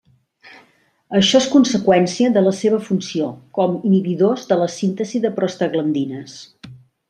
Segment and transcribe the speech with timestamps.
[1.19, 3.29] Això és conseqüència de la seva funció
[3.61, 6.39] com inhibidors de la síntesi de prostaglandines.